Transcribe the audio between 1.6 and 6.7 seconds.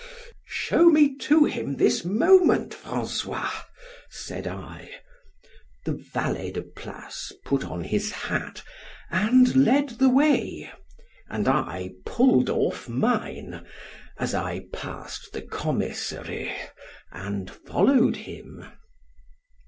this moment, François,—said I—The valet de